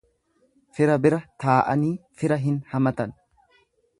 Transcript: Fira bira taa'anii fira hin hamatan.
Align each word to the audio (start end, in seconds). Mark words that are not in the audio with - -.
Fira 0.77 0.95
bira 1.03 1.19
taa'anii 1.43 1.93
fira 2.23 2.39
hin 2.47 2.57
hamatan. 2.75 3.17